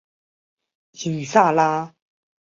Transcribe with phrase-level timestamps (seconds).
[0.93, 1.93] 伊桑拉。